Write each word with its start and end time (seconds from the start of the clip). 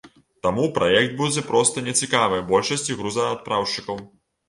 Таму 0.45 0.63
праект 0.77 1.13
будзе 1.19 1.45
проста 1.51 1.85
не 1.91 1.95
цікавы 2.01 2.43
большасці 2.51 2.91
грузаадпраўшчыкаў. 3.03 4.07